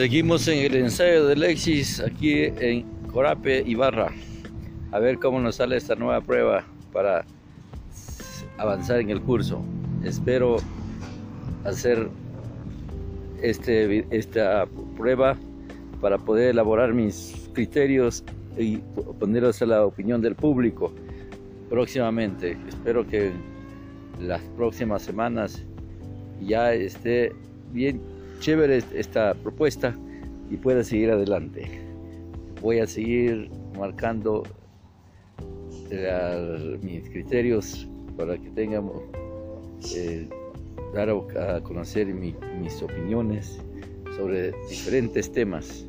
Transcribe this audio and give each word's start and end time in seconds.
Seguimos 0.00 0.48
en 0.48 0.60
el 0.60 0.76
ensayo 0.76 1.26
de 1.26 1.36
Lexis 1.36 2.00
aquí 2.00 2.44
en 2.44 2.86
Corape, 3.12 3.62
Ibarra. 3.66 4.10
A 4.92 4.98
ver 4.98 5.18
cómo 5.18 5.38
nos 5.40 5.56
sale 5.56 5.76
esta 5.76 5.94
nueva 5.94 6.22
prueba 6.22 6.64
para 6.90 7.26
avanzar 8.56 9.00
en 9.00 9.10
el 9.10 9.20
curso. 9.20 9.62
Espero 10.02 10.56
hacer 11.66 12.08
este, 13.42 14.06
esta 14.08 14.66
prueba 14.96 15.36
para 16.00 16.16
poder 16.16 16.52
elaborar 16.52 16.94
mis 16.94 17.50
criterios 17.52 18.24
y 18.56 18.78
ponerlos 19.18 19.60
a 19.60 19.66
la 19.66 19.84
opinión 19.84 20.22
del 20.22 20.34
público 20.34 20.94
próximamente. 21.68 22.56
Espero 22.70 23.06
que 23.06 23.32
las 24.18 24.40
próximas 24.56 25.02
semanas 25.02 25.62
ya 26.40 26.72
esté 26.72 27.34
bien 27.70 28.00
chévere 28.40 28.82
esta 28.94 29.34
propuesta 29.34 29.94
y 30.50 30.56
pueda 30.56 30.82
seguir 30.82 31.10
adelante. 31.10 31.70
Voy 32.60 32.80
a 32.80 32.86
seguir 32.86 33.50
marcando 33.78 34.42
mis 36.82 37.08
criterios 37.10 37.86
para 38.16 38.36
que 38.38 38.50
tengamos 38.50 39.02
eh, 39.94 40.28
dar 40.94 41.10
a 41.10 41.60
conocer 41.62 42.06
mis 42.06 42.82
opiniones 42.82 43.60
sobre 44.16 44.52
diferentes 44.68 45.32
temas 45.32 45.86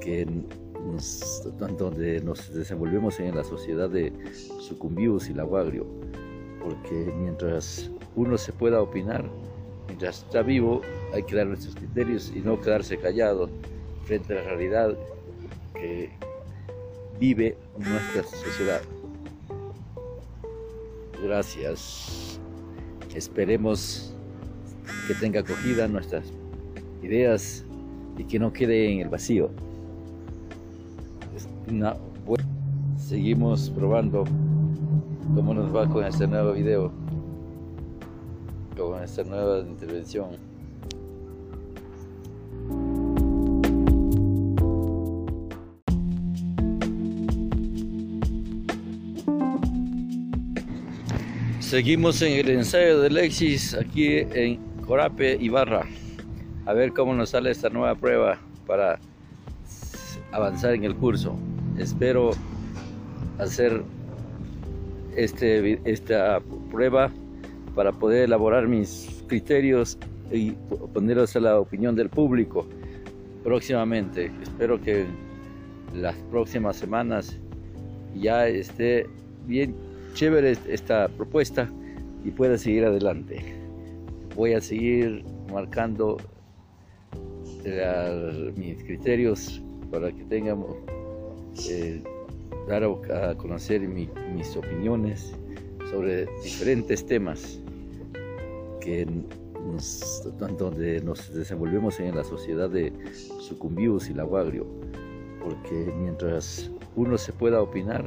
que 0.00 0.26
donde 1.78 2.20
nos 2.20 2.52
desenvolvemos 2.52 3.18
en 3.18 3.34
la 3.34 3.42
sociedad 3.42 3.88
de 3.88 4.12
Sucumbius 4.60 5.28
y 5.28 5.34
Laguagrio, 5.34 5.86
porque 6.62 7.12
mientras 7.18 7.90
uno 8.14 8.36
se 8.36 8.52
pueda 8.52 8.82
opinar, 8.82 9.24
mientras 9.94 10.24
está 10.24 10.42
vivo, 10.42 10.80
hay 11.12 11.22
que 11.22 11.36
dar 11.36 11.46
nuestros 11.46 11.76
criterios 11.76 12.32
y 12.34 12.40
no 12.40 12.60
quedarse 12.60 12.98
callado 12.98 13.48
frente 14.02 14.32
a 14.32 14.42
la 14.42 14.42
realidad 14.42 14.98
que 15.72 16.10
vive 17.20 17.56
nuestra 17.78 18.24
sociedad. 18.24 18.80
Gracias. 21.22 22.40
Esperemos 23.14 24.12
que 25.06 25.14
tenga 25.14 25.40
acogida 25.40 25.86
nuestras 25.86 26.24
ideas 27.04 27.64
y 28.18 28.24
que 28.24 28.40
no 28.40 28.52
quede 28.52 28.92
en 28.92 28.98
el 28.98 29.08
vacío. 29.08 29.48
Seguimos 32.96 33.70
probando 33.70 34.24
cómo 35.36 35.54
nos 35.54 35.72
va 35.72 35.88
con 35.88 36.04
este 36.04 36.26
nuevo 36.26 36.52
video, 36.52 36.90
con 38.76 39.02
esta 39.02 39.22
nueva 39.24 39.60
intervención. 39.60 40.36
Seguimos 51.60 52.22
en 52.22 52.32
el 52.32 52.50
ensayo 52.50 53.00
de 53.00 53.10
Lexis 53.10 53.74
aquí 53.74 54.18
en 54.18 54.60
Corape, 54.86 55.36
Ibarra. 55.40 55.86
A 56.66 56.72
ver 56.72 56.92
cómo 56.92 57.14
nos 57.14 57.30
sale 57.30 57.50
esta 57.50 57.68
nueva 57.68 57.94
prueba 57.94 58.38
para 58.66 58.98
avanzar 60.32 60.74
en 60.74 60.84
el 60.84 60.94
curso. 60.94 61.36
Espero 61.78 62.30
hacer 63.38 63.82
este, 65.16 65.80
esta 65.84 66.40
prueba 66.70 67.10
para 67.74 67.92
poder 67.92 68.24
elaborar 68.24 68.68
mis 68.68 69.24
criterios 69.26 69.98
y 70.30 70.52
ponerlos 70.92 71.34
a 71.36 71.40
la 71.40 71.60
opinión 71.60 71.94
del 71.94 72.08
público 72.08 72.66
próximamente. 73.42 74.30
Espero 74.42 74.80
que 74.80 75.04
las 75.94 76.16
próximas 76.30 76.76
semanas 76.76 77.38
ya 78.14 78.48
esté 78.48 79.06
bien 79.46 79.74
chévere 80.14 80.56
esta 80.68 81.08
propuesta 81.08 81.68
y 82.24 82.30
pueda 82.30 82.56
seguir 82.56 82.84
adelante. 82.84 83.42
Voy 84.34 84.54
a 84.54 84.60
seguir 84.60 85.24
marcando 85.52 86.16
mis 88.56 88.82
criterios 88.84 89.62
para 89.90 90.12
que 90.12 90.22
tengamos 90.24 90.76
eh, 91.70 92.02
dar 92.68 92.84
a 92.84 93.34
conocer 93.36 93.80
mis 93.80 94.56
opiniones 94.56 95.34
sobre 95.90 96.26
diferentes 96.42 97.06
temas 97.06 97.60
que 98.84 99.06
donde 100.58 101.00
nos 101.00 101.32
desenvolvemos 101.34 101.98
en 101.98 102.14
la 102.14 102.22
sociedad 102.22 102.68
de 102.68 102.92
Sucumbius 103.40 104.10
y 104.10 104.14
Laguagrio, 104.14 104.66
porque 105.42 105.92
mientras 105.98 106.70
uno 106.94 107.16
se 107.16 107.32
pueda 107.32 107.62
opinar, 107.62 108.04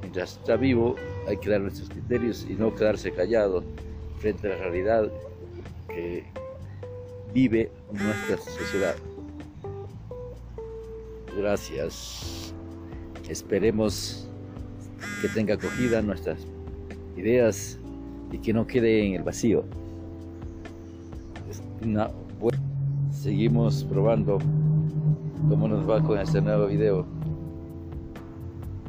mientras 0.00 0.36
está 0.36 0.56
vivo, 0.56 0.96
hay 1.26 1.36
que 1.36 1.50
dar 1.50 1.60
nuestros 1.60 1.88
criterios 1.88 2.46
y 2.48 2.54
no 2.54 2.74
quedarse 2.74 3.12
callado 3.12 3.62
frente 4.18 4.48
a 4.48 4.56
la 4.56 4.64
realidad 4.64 5.10
que 5.88 6.24
vive 7.32 7.70
nuestra 7.92 8.38
sociedad. 8.38 8.96
Gracias. 11.36 12.52
Esperemos 13.28 14.28
que 15.22 15.28
tenga 15.28 15.54
acogida 15.54 16.02
nuestras 16.02 16.40
ideas 17.16 17.78
y 18.32 18.38
que 18.38 18.52
no 18.52 18.66
quede 18.66 19.06
en 19.06 19.14
el 19.14 19.22
vacío. 19.22 19.64
Seguimos 23.10 23.84
probando 23.84 24.38
cómo 25.48 25.68
nos 25.68 25.88
va 25.88 26.02
con 26.02 26.18
este 26.18 26.40
nuevo 26.40 26.66
video, 26.66 27.04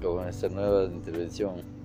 con 0.02 0.28
esta 0.28 0.50
nueva 0.50 0.86
intervención. 0.86 1.79